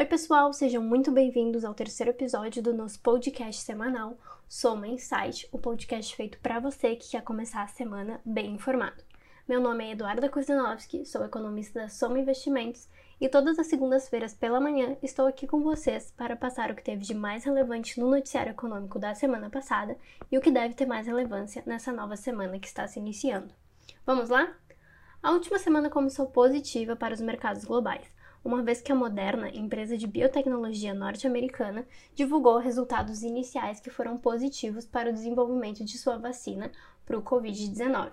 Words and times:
Oi, 0.00 0.06
pessoal, 0.06 0.50
sejam 0.50 0.82
muito 0.82 1.12
bem-vindos 1.12 1.62
ao 1.62 1.74
terceiro 1.74 2.10
episódio 2.10 2.62
do 2.62 2.72
nosso 2.72 2.98
podcast 3.00 3.60
semanal 3.60 4.16
Soma 4.48 4.88
Insight, 4.88 5.46
o 5.52 5.58
podcast 5.58 6.16
feito 6.16 6.38
para 6.38 6.58
você 6.58 6.96
que 6.96 7.10
quer 7.10 7.22
começar 7.22 7.62
a 7.62 7.66
semana 7.66 8.18
bem 8.24 8.54
informado. 8.54 8.96
Meu 9.46 9.60
nome 9.60 9.84
é 9.84 9.90
Eduarda 9.90 10.30
Kozanowski, 10.30 11.04
sou 11.04 11.22
economista 11.22 11.80
da 11.80 11.90
Soma 11.90 12.18
Investimentos 12.18 12.88
e 13.20 13.28
todas 13.28 13.58
as 13.58 13.66
segundas-feiras 13.66 14.32
pela 14.32 14.58
manhã 14.58 14.96
estou 15.02 15.26
aqui 15.26 15.46
com 15.46 15.62
vocês 15.62 16.10
para 16.16 16.34
passar 16.34 16.70
o 16.70 16.74
que 16.74 16.82
teve 16.82 17.04
de 17.04 17.12
mais 17.12 17.44
relevante 17.44 18.00
no 18.00 18.08
noticiário 18.08 18.52
econômico 18.52 18.98
da 18.98 19.14
semana 19.14 19.50
passada 19.50 19.98
e 20.32 20.38
o 20.38 20.40
que 20.40 20.50
deve 20.50 20.72
ter 20.72 20.86
mais 20.86 21.06
relevância 21.06 21.62
nessa 21.66 21.92
nova 21.92 22.16
semana 22.16 22.58
que 22.58 22.66
está 22.66 22.88
se 22.88 22.98
iniciando. 22.98 23.52
Vamos 24.06 24.30
lá? 24.30 24.50
A 25.22 25.32
última 25.32 25.58
semana 25.58 25.90
começou 25.90 26.24
positiva 26.24 26.96
para 26.96 27.12
os 27.12 27.20
mercados 27.20 27.66
globais, 27.66 28.10
uma 28.44 28.62
vez 28.62 28.80
que 28.80 28.90
a 28.90 28.94
Moderna, 28.94 29.50
empresa 29.50 29.96
de 29.96 30.06
biotecnologia 30.06 30.94
norte-americana, 30.94 31.86
divulgou 32.14 32.58
resultados 32.58 33.22
iniciais 33.22 33.80
que 33.80 33.90
foram 33.90 34.16
positivos 34.16 34.86
para 34.86 35.10
o 35.10 35.12
desenvolvimento 35.12 35.84
de 35.84 35.98
sua 35.98 36.16
vacina 36.16 36.70
para 37.04 37.18
o 37.18 37.22
Covid-19. 37.22 38.12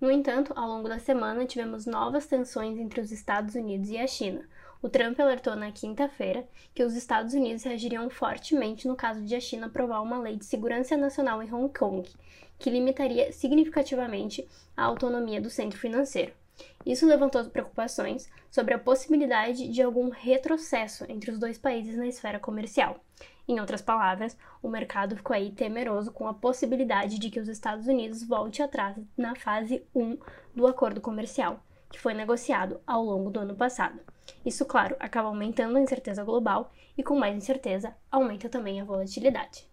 No 0.00 0.10
entanto, 0.10 0.52
ao 0.56 0.68
longo 0.68 0.88
da 0.88 0.98
semana 0.98 1.44
tivemos 1.44 1.84
novas 1.84 2.26
tensões 2.26 2.78
entre 2.78 3.00
os 3.00 3.10
Estados 3.10 3.56
Unidos 3.56 3.90
e 3.90 3.98
a 3.98 4.06
China. 4.06 4.48
O 4.80 4.88
Trump 4.88 5.18
alertou 5.18 5.56
na 5.56 5.72
quinta-feira 5.72 6.46
que 6.72 6.84
os 6.84 6.94
Estados 6.94 7.34
Unidos 7.34 7.64
reagiriam 7.64 8.08
fortemente 8.08 8.86
no 8.86 8.94
caso 8.94 9.24
de 9.24 9.34
a 9.34 9.40
China 9.40 9.66
aprovar 9.66 10.00
uma 10.00 10.20
lei 10.20 10.36
de 10.36 10.44
segurança 10.44 10.96
nacional 10.96 11.42
em 11.42 11.52
Hong 11.52 11.76
Kong, 11.76 12.08
que 12.58 12.70
limitaria 12.70 13.32
significativamente 13.32 14.48
a 14.76 14.84
autonomia 14.84 15.40
do 15.40 15.50
centro 15.50 15.78
financeiro. 15.78 16.32
Isso 16.84 17.06
levantou 17.06 17.44
preocupações 17.46 18.30
sobre 18.50 18.74
a 18.74 18.78
possibilidade 18.78 19.68
de 19.68 19.82
algum 19.82 20.08
retrocesso 20.08 21.04
entre 21.08 21.30
os 21.30 21.38
dois 21.38 21.58
países 21.58 21.96
na 21.96 22.06
esfera 22.06 22.38
comercial. 22.38 23.00
Em 23.46 23.60
outras 23.60 23.80
palavras, 23.80 24.36
o 24.62 24.68
mercado 24.68 25.16
ficou 25.16 25.34
aí 25.34 25.50
temeroso 25.50 26.12
com 26.12 26.28
a 26.28 26.34
possibilidade 26.34 27.18
de 27.18 27.30
que 27.30 27.40
os 27.40 27.48
Estados 27.48 27.86
Unidos 27.86 28.22
volte 28.22 28.62
atrás 28.62 28.96
na 29.16 29.34
fase 29.34 29.86
1 29.94 30.18
do 30.54 30.66
acordo 30.66 31.00
comercial, 31.00 31.60
que 31.90 31.98
foi 31.98 32.12
negociado 32.12 32.80
ao 32.86 33.02
longo 33.02 33.30
do 33.30 33.40
ano 33.40 33.54
passado. 33.54 34.00
Isso, 34.44 34.66
claro, 34.66 34.96
acaba 35.00 35.28
aumentando 35.28 35.78
a 35.78 35.80
incerteza 35.80 36.22
global 36.22 36.70
e, 36.96 37.02
com 37.02 37.18
mais 37.18 37.34
incerteza, 37.34 37.94
aumenta 38.10 38.48
também 38.48 38.80
a 38.80 38.84
volatilidade. 38.84 39.66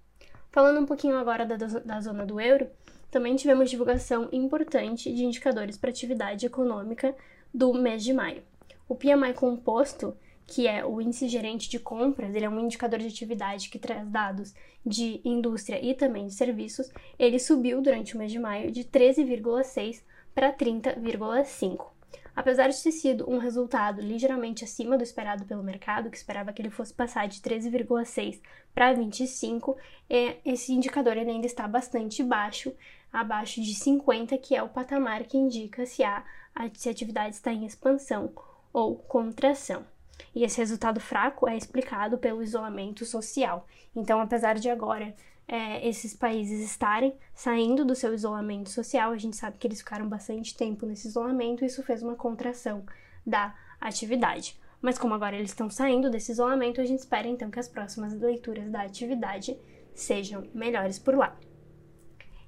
Falando 0.52 0.80
um 0.80 0.86
pouquinho 0.86 1.18
agora 1.18 1.46
da, 1.46 1.58
da 1.58 2.00
zona 2.00 2.26
do 2.26 2.40
euro, 2.40 2.70
também 3.16 3.34
tivemos 3.38 3.70
divulgação 3.70 4.28
importante 4.30 5.10
de 5.10 5.24
indicadores 5.24 5.78
para 5.78 5.90
atividade 5.90 6.46
econômica 6.46 7.16
do 7.54 7.74
mês 7.74 8.04
de 8.04 8.12
maio. 8.12 8.44
O 8.90 8.94
PMI 8.94 9.34
composto, 9.34 10.18
que 10.46 10.68
é 10.68 10.86
o 10.86 11.00
índice 11.00 11.30
gerente 11.30 11.70
de 11.70 11.80
compras, 11.80 12.36
ele 12.36 12.44
é 12.44 12.50
um 12.50 12.60
indicador 12.60 13.00
de 13.00 13.08
atividade 13.08 13.70
que 13.70 13.80
traz 13.80 14.06
dados 14.10 14.54
de 14.86 15.22
indústria 15.24 15.80
e 15.82 15.94
também 15.94 16.28
de 16.28 16.34
serviços, 16.34 16.92
ele 17.18 17.40
subiu 17.40 17.82
durante 17.82 18.16
o 18.16 18.18
mês 18.18 18.34
de 18.34 18.38
maio 18.38 18.70
de 18.70 18.84
13,6 18.84 20.04
para 20.34 20.52
30,5. 20.52 21.96
Apesar 22.36 22.68
de 22.68 22.84
ter 22.84 22.92
sido 22.92 23.30
um 23.30 23.38
resultado 23.38 24.02
ligeiramente 24.02 24.66
acima 24.66 24.98
do 24.98 25.04
esperado 25.04 25.46
pelo 25.46 25.64
mercado, 25.64 26.10
que 26.10 26.18
esperava 26.18 26.52
que 26.52 26.62
ele 26.62 26.70
fosse 26.70 26.94
passar 26.94 27.30
de 27.30 27.40
13,6 27.40 28.42
para 28.74 28.92
25, 28.92 29.78
é, 30.10 30.36
esse 30.44 30.74
indicador 30.74 31.14
ainda 31.18 31.46
está 31.46 31.66
bastante 31.66 32.22
baixo, 32.22 32.76
abaixo 33.16 33.62
de 33.62 33.74
50, 33.74 34.38
que 34.38 34.56
é 34.56 34.62
o 34.62 34.68
patamar 34.68 35.24
que 35.24 35.38
indica 35.38 35.86
se 35.86 36.04
a, 36.04 36.24
atividade 36.54 37.36
está 37.36 37.52
em 37.52 37.66
expansão 37.66 38.34
ou 38.74 38.98
contração. 38.98 39.86
E 40.34 40.44
esse 40.44 40.58
resultado 40.58 41.00
fraco 41.00 41.48
é 41.48 41.56
explicado 41.56 42.18
pelo 42.18 42.44
isolamento 42.44 43.06
social. 43.06 43.66
Então, 43.96 44.20
apesar 44.20 44.56
de 44.56 44.70
agora 44.70 45.16
é, 45.48 45.88
esses 45.88 46.14
países 46.14 46.60
estarem 46.60 47.16
saindo 47.34 47.86
do 47.86 47.96
seu 47.96 48.14
isolamento 48.14 48.70
social, 48.70 49.12
a 49.12 49.18
gente 49.18 49.38
sabe 49.38 49.58
que 49.58 49.68
eles 49.68 49.80
ficaram 49.80 50.08
bastante 50.08 50.56
tempo 50.56 50.86
nesse 50.86 51.08
isolamento 51.08 51.64
e 51.64 51.68
isso 51.68 51.84
fez 51.84 52.04
uma 52.04 52.16
contração 52.16 52.86
da 53.26 53.56
atividade. 53.80 54.60
Mas 54.82 54.98
como 54.98 55.14
agora 55.14 55.36
eles 55.36 55.52
estão 55.52 55.70
saindo 55.70 56.10
desse 56.10 56.34
isolamento, 56.34 56.82
a 56.82 56.86
gente 56.86 57.00
espera 57.00 57.28
então 57.28 57.50
que 57.50 57.60
as 57.60 57.70
próximas 57.70 58.14
leituras 58.14 58.70
da 58.70 58.82
atividade 58.82 59.58
sejam 59.94 60.48
melhores 60.54 61.00
por 61.00 61.16
lá. 61.16 61.36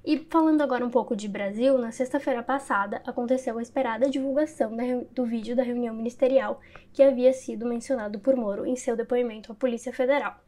E 0.04 0.18
falando 0.30 0.62
agora 0.62 0.86
um 0.86 0.90
pouco 0.90 1.14
de 1.14 1.28
Brasil, 1.28 1.76
na 1.76 1.92
sexta-feira 1.92 2.42
passada 2.42 3.02
aconteceu 3.04 3.58
a 3.58 3.62
esperada 3.62 4.08
divulgação 4.08 4.74
do 5.10 5.26
vídeo 5.26 5.54
da 5.54 5.62
reunião 5.62 5.94
ministerial 5.94 6.60
que 6.92 7.02
havia 7.02 7.32
sido 7.32 7.66
mencionado 7.66 8.18
por 8.18 8.36
Moro 8.36 8.64
em 8.64 8.76
seu 8.76 8.96
depoimento 8.96 9.52
à 9.52 9.54
Polícia 9.54 9.92
Federal. 9.92 10.40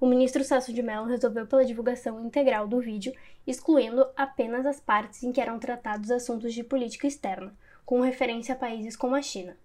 O 0.00 0.06
ministro 0.06 0.44
Celso 0.44 0.72
de 0.72 0.82
Mello 0.82 1.06
resolveu 1.06 1.46
pela 1.46 1.64
divulgação 1.64 2.24
integral 2.24 2.68
do 2.68 2.80
vídeo, 2.80 3.12
excluindo 3.46 4.06
apenas 4.16 4.64
as 4.64 4.78
partes 4.78 5.22
em 5.22 5.32
que 5.32 5.40
eram 5.40 5.58
tratados 5.58 6.10
assuntos 6.10 6.54
de 6.54 6.62
política 6.62 7.06
externa, 7.06 7.54
com 7.84 8.00
referência 8.00 8.54
a 8.54 8.58
países 8.58 8.96
como 8.96 9.14
a 9.14 9.22
China. 9.22 9.56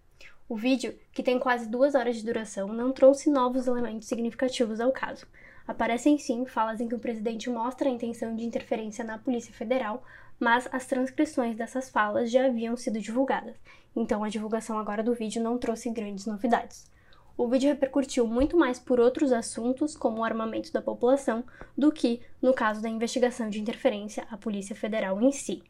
O 0.48 0.56
vídeo, 0.56 0.98
que 1.12 1.24
tem 1.24 1.40
quase 1.40 1.68
duas 1.68 1.96
horas 1.96 2.18
de 2.18 2.26
duração, 2.26 2.68
não 2.68 2.92
trouxe 2.92 3.30
novos 3.30 3.68
elementos 3.68 4.08
significativos 4.08 4.80
ao 4.80 4.92
caso, 4.92 5.26
Aparecem 5.66 6.18
sim 6.18 6.46
falas 6.46 6.82
em 6.82 6.90
que 6.90 6.96
o 6.96 7.00
presidente 7.00 7.50
mostra 7.50 7.88
a 7.88 7.92
intenção 7.92 8.36
de 8.36 8.44
interferência 8.44 9.04
na 9.04 9.18
Polícia 9.18 9.54
Federal, 9.54 10.04
mas 10.38 10.68
as 10.74 10.86
transcrições 10.86 11.56
dessas 11.56 11.90
falas 11.90 12.30
já 12.30 12.48
haviam 12.48 12.76
sido 12.76 13.00
divulgadas, 13.00 13.56
então 13.96 14.24
a 14.24 14.30
divulgação 14.30 14.78
agora 14.78 15.02
do 15.02 15.14
vídeo 15.14 15.42
não 15.42 15.58
trouxe 15.58 15.90
grandes 15.90 16.26
novidades. 16.26 16.92
O 17.38 17.48
vídeo 17.48 17.70
repercutiu 17.70 18.28
muito 18.28 18.58
mais 18.58 18.78
por 18.78 19.00
outros 19.00 19.32
assuntos, 19.32 19.96
como 19.96 20.20
o 20.20 20.24
armamento 20.24 20.72
da 20.72 20.82
população, 20.82 21.44
do 21.78 21.92
que 21.92 22.22
no 22.42 22.54
caso 22.54 22.82
da 22.82 22.90
investigação 22.90 23.50
de 23.50 23.60
interferência 23.60 24.28
à 24.30 24.38
Polícia 24.38 24.76
Federal 24.76 25.20
em 25.22 25.32
si. 25.32 25.64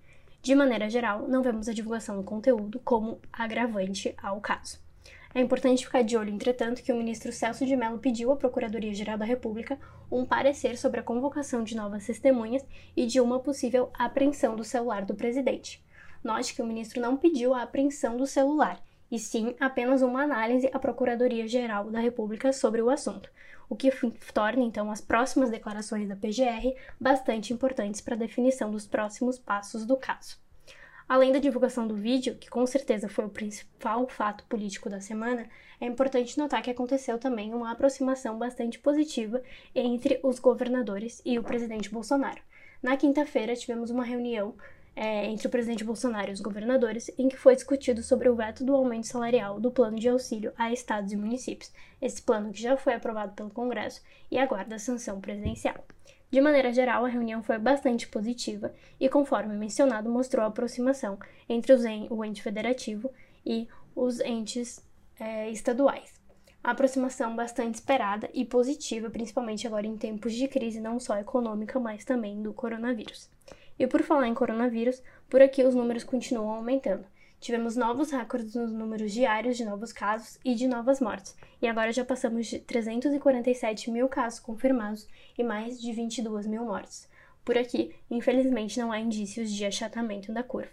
De 0.43 0.53
maneira 0.53 0.89
geral, 0.89 1.25
não 1.25 1.41
vemos 1.41 1.69
a 1.69 1.73
divulgação 1.73 2.17
do 2.17 2.23
conteúdo 2.23 2.77
como 2.83 3.17
agravante 3.31 4.13
ao 4.21 4.41
caso. 4.41 4.77
É 5.33 5.39
importante 5.39 5.85
ficar 5.85 6.01
de 6.01 6.17
olho, 6.17 6.33
entretanto, 6.33 6.83
que 6.83 6.91
o 6.91 6.97
ministro 6.97 7.31
Celso 7.31 7.65
de 7.65 7.77
Mello 7.77 7.97
pediu 7.97 8.29
à 8.29 8.35
Procuradoria-Geral 8.35 9.17
da 9.17 9.23
República 9.23 9.79
um 10.11 10.25
parecer 10.25 10.77
sobre 10.77 10.99
a 10.99 11.03
convocação 11.03 11.63
de 11.63 11.77
novas 11.77 12.05
testemunhas 12.05 12.61
e 12.93 13.05
de 13.05 13.21
uma 13.21 13.39
possível 13.39 13.89
apreensão 13.97 14.53
do 14.53 14.65
celular 14.65 15.05
do 15.05 15.15
presidente. 15.15 15.81
Note 16.21 16.53
que 16.53 16.61
o 16.61 16.67
ministro 16.67 16.99
não 16.99 17.15
pediu 17.15 17.53
a 17.53 17.61
apreensão 17.61 18.17
do 18.17 18.27
celular, 18.27 18.83
e 19.13 19.19
sim 19.19 19.55
apenas 19.59 20.01
uma 20.01 20.23
análise 20.23 20.67
à 20.73 20.79
Procuradoria-Geral 20.79 21.91
da 21.91 21.99
República 21.99 22.51
sobre 22.51 22.81
o 22.81 22.89
assunto, 22.89 23.29
o 23.69 23.75
que 23.75 23.91
torna 24.33 24.63
então 24.63 24.89
as 24.89 25.01
próximas 25.01 25.51
declarações 25.51 26.09
da 26.09 26.15
PGR 26.15 26.75
bastante 26.99 27.53
importantes 27.53 28.01
para 28.01 28.15
a 28.15 28.17
definição 28.17 28.71
dos 28.71 28.87
próximos 28.87 29.37
passos 29.37 29.85
do 29.85 29.95
caso. 29.97 30.41
Além 31.07 31.31
da 31.31 31.37
divulgação 31.37 31.87
do 31.87 31.95
vídeo, 31.95 32.35
que 32.39 32.49
com 32.49 32.65
certeza 32.65 33.07
foi 33.07 33.25
o 33.25 33.29
principal 33.29 34.07
fato 34.07 34.45
político 34.45 34.89
da 34.89 34.99
semana, 34.99 35.47
é 35.79 35.85
importante 35.85 36.35
notar 36.39 36.63
que 36.63 36.71
aconteceu 36.71 37.19
também 37.19 37.53
uma 37.53 37.71
aproximação 37.71 38.39
bastante 38.39 38.79
positiva 38.79 39.43
entre 39.75 40.19
os 40.23 40.39
governadores 40.39 41.21
e 41.23 41.37
o 41.37 41.43
presidente 41.43 41.91
Bolsonaro. 41.91 42.41
Na 42.81 42.97
quinta-feira, 42.97 43.55
tivemos 43.55 43.91
uma 43.91 44.03
reunião 44.03 44.55
é, 44.95 45.25
entre 45.25 45.47
o 45.47 45.49
presidente 45.49 45.83
Bolsonaro 45.83 46.29
e 46.29 46.33
os 46.33 46.41
governadores, 46.41 47.09
em 47.17 47.27
que 47.27 47.37
foi 47.37 47.55
discutido 47.55 48.03
sobre 48.03 48.29
o 48.29 48.35
veto 48.35 48.63
do 48.63 48.75
aumento 48.75 49.07
salarial 49.07 49.59
do 49.59 49.71
plano 49.71 49.99
de 49.99 50.09
auxílio 50.09 50.53
a 50.57 50.71
estados 50.71 51.11
e 51.11 51.17
municípios. 51.17 51.71
Esse 52.01 52.21
plano 52.21 52.51
que 52.51 52.61
já 52.61 52.77
foi 52.77 52.93
aprovado 52.93 53.33
pelo 53.33 53.49
Congresso 53.49 54.01
e 54.29 54.37
aguarda 54.37 54.75
a 54.75 54.79
sanção 54.79 55.19
presidencial. 55.19 55.85
De 56.29 56.41
maneira 56.41 56.73
geral, 56.73 57.05
a 57.05 57.09
reunião 57.09 57.43
foi 57.43 57.59
bastante 57.59 58.07
positiva 58.07 58.73
e, 58.99 59.07
conforme 59.07 59.55
mencionado, 59.55 60.09
mostrou 60.09 60.43
a 60.43 60.47
aproximação 60.47 61.19
entre 61.47 61.73
en 61.87 62.07
o 62.09 62.25
ente 62.25 62.41
federativo 62.41 63.11
e 63.45 63.67
os 63.95 64.19
entes 64.19 64.83
é, 65.19 65.49
estaduais. 65.51 66.19
A 66.63 66.71
aproximação 66.71 67.35
bastante 67.35 67.75
esperada 67.75 68.29
e 68.33 68.45
positiva, 68.45 69.09
principalmente 69.09 69.67
agora 69.67 69.85
em 69.85 69.97
tempos 69.97 70.33
de 70.33 70.47
crise 70.47 70.79
não 70.79 70.99
só 70.99 71.17
econômica, 71.17 71.79
mas 71.79 72.05
também 72.05 72.41
do 72.41 72.53
coronavírus. 72.53 73.29
E 73.77 73.87
por 73.87 74.03
falar 74.03 74.27
em 74.27 74.33
coronavírus, 74.33 75.01
por 75.29 75.41
aqui 75.41 75.63
os 75.63 75.75
números 75.75 76.03
continuam 76.03 76.51
aumentando. 76.51 77.05
Tivemos 77.39 77.75
novos 77.75 78.11
recordes 78.11 78.55
nos 78.55 78.71
números 78.71 79.11
diários 79.11 79.57
de 79.57 79.65
novos 79.65 79.91
casos 79.91 80.39
e 80.45 80.55
de 80.55 80.65
novas 80.65 81.01
mortes, 81.01 81.35
e 81.61 81.67
agora 81.67 81.91
já 81.91 82.05
passamos 82.05 82.47
de 82.47 82.59
347 82.59 83.91
mil 83.91 84.07
casos 84.07 84.39
confirmados 84.39 85.07
e 85.37 85.43
mais 85.43 85.81
de 85.81 85.91
22 85.91 86.47
mil 86.47 86.63
mortes. 86.63 87.09
Por 87.43 87.57
aqui, 87.57 87.93
infelizmente, 88.09 88.79
não 88.79 88.91
há 88.91 88.99
indícios 88.99 89.51
de 89.51 89.65
achatamento 89.65 90.31
da 90.31 90.41
curva. 90.41 90.71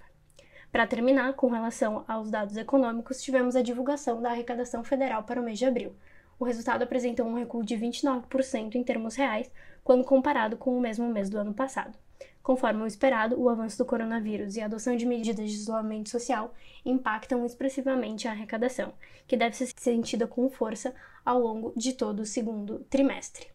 Para 0.71 0.87
terminar, 0.87 1.33
com 1.33 1.49
relação 1.49 2.05
aos 2.07 2.31
dados 2.31 2.57
econômicos, 2.57 3.21
tivemos 3.21 3.57
a 3.57 3.63
divulgação 3.63 4.23
da 4.23 4.31
arrecadação 4.31 4.85
federal 4.85 5.25
para 5.25 5.41
o 5.41 5.45
mês 5.45 5.59
de 5.59 5.67
abril. 5.67 5.97
O 6.39 6.45
resultado 6.45 6.83
apresentou 6.83 7.27
um 7.27 7.35
recuo 7.35 7.65
de 7.65 7.77
29% 7.77 8.77
em 8.77 8.85
termos 8.85 9.17
reais, 9.17 9.51
quando 9.83 10.05
comparado 10.05 10.57
com 10.57 10.79
o 10.79 10.81
mesmo 10.81 11.09
mês 11.09 11.29
do 11.29 11.39
ano 11.39 11.53
passado. 11.53 11.99
Conforme 12.43 12.83
o 12.83 12.87
esperado, 12.87 13.41
o 13.41 13.49
avanço 13.49 13.79
do 13.79 13.85
coronavírus 13.85 14.57
e 14.57 14.61
a 14.61 14.65
adoção 14.65 14.97
de 14.97 15.07
medidas 15.07 15.51
de 15.51 15.57
isolamento 15.57 16.09
social 16.09 16.55
impactam 16.85 17.45
expressivamente 17.45 18.27
a 18.27 18.33
arrecadação, 18.33 18.95
que 19.27 19.37
deve 19.37 19.57
ser 19.57 19.67
sentida 19.77 20.27
com 20.27 20.49
força 20.49 20.95
ao 21.25 21.39
longo 21.39 21.73
de 21.77 21.93
todo 21.93 22.21
o 22.21 22.27
segundo 22.27 22.81
trimestre. 22.91 23.49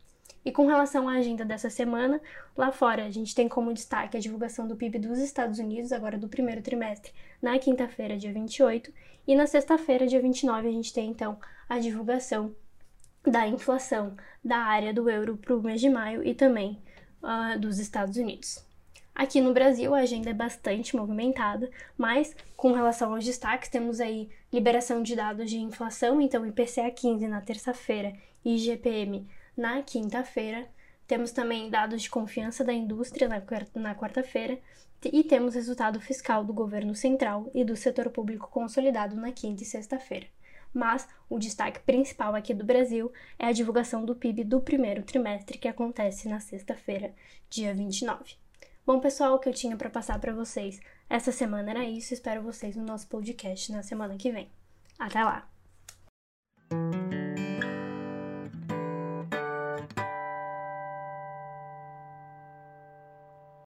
E 0.45 0.51
com 0.51 0.67
relação 0.67 1.09
à 1.09 1.13
agenda 1.13 1.43
dessa 1.43 1.71
semana, 1.71 2.21
lá 2.55 2.71
fora 2.71 3.05
a 3.05 3.09
gente 3.09 3.33
tem 3.33 3.49
como 3.49 3.73
destaque 3.73 4.15
a 4.15 4.19
divulgação 4.19 4.67
do 4.67 4.75
PIB 4.75 4.99
dos 4.99 5.17
Estados 5.17 5.57
Unidos, 5.57 5.91
agora 5.91 6.19
do 6.19 6.29
primeiro 6.29 6.61
trimestre, 6.61 7.11
na 7.41 7.57
quinta-feira, 7.57 8.15
dia 8.15 8.31
28, 8.31 8.93
e 9.27 9.35
na 9.35 9.47
sexta-feira, 9.47 10.05
dia 10.05 10.21
29, 10.21 10.67
a 10.67 10.71
gente 10.71 10.93
tem 10.93 11.09
então 11.09 11.39
a 11.67 11.79
divulgação 11.79 12.55
da 13.23 13.47
inflação 13.47 14.15
da 14.43 14.57
área 14.57 14.93
do 14.93 15.09
euro 15.09 15.35
para 15.35 15.55
o 15.55 15.63
mês 15.63 15.81
de 15.81 15.89
maio 15.89 16.23
e 16.23 16.35
também 16.35 16.79
uh, 17.25 17.59
dos 17.59 17.79
Estados 17.79 18.15
Unidos. 18.15 18.63
Aqui 19.15 19.39
no 19.39 19.53
Brasil 19.53 19.95
a 19.95 19.99
agenda 19.99 20.29
é 20.29 20.33
bastante 20.33 20.95
movimentada, 20.95 21.69
mas 21.97 22.35
com 22.55 22.73
relação 22.73 23.13
aos 23.13 23.23
destaques, 23.23 23.69
temos 23.69 23.99
aí 23.99 24.29
liberação 24.51 25.01
de 25.01 25.15
dados 25.15 25.49
de 25.49 25.57
inflação, 25.57 26.21
então 26.21 26.45
IPCA 26.45 26.91
15 26.91 27.27
na 27.27 27.41
terça-feira 27.41 28.13
e 28.43 28.55
IGPM 28.55 29.25
na 29.55 29.81
quinta-feira. 29.81 30.67
Temos 31.07 31.31
também 31.31 31.69
dados 31.69 32.01
de 32.01 32.09
confiança 32.09 32.63
da 32.63 32.73
indústria 32.73 33.29
na 33.75 33.95
quarta-feira 33.95 34.59
e 35.03 35.23
temos 35.23 35.55
resultado 35.55 36.01
fiscal 36.01 36.43
do 36.43 36.53
governo 36.53 36.95
central 36.95 37.49
e 37.53 37.63
do 37.63 37.75
setor 37.75 38.09
público 38.09 38.49
consolidado 38.49 39.15
na 39.15 39.31
quinta 39.31 39.63
e 39.63 39.65
sexta-feira. 39.65 40.27
Mas 40.75 41.07
o 41.29 41.39
destaque 41.39 41.79
principal 41.79 42.35
aqui 42.35 42.53
do 42.53 42.65
Brasil 42.65 43.09
é 43.39 43.45
a 43.45 43.53
divulgação 43.53 44.03
do 44.03 44.13
PIB 44.13 44.43
do 44.43 44.59
primeiro 44.59 45.03
trimestre, 45.03 45.57
que 45.57 45.69
acontece 45.69 46.27
na 46.27 46.41
sexta-feira, 46.41 47.15
dia 47.49 47.73
29. 47.73 48.35
Bom, 48.85 48.99
pessoal, 48.99 49.35
o 49.35 49.39
que 49.39 49.47
eu 49.47 49.53
tinha 49.53 49.77
para 49.77 49.89
passar 49.89 50.19
para 50.19 50.33
vocês 50.33 50.81
essa 51.09 51.31
semana 51.31 51.71
era 51.71 51.85
isso. 51.85 52.13
Espero 52.13 52.41
vocês 52.41 52.75
no 52.75 52.83
nosso 52.83 53.07
podcast 53.07 53.71
na 53.71 53.83
semana 53.83 54.17
que 54.17 54.31
vem. 54.31 54.49
Até 54.99 55.23
lá! 55.23 55.54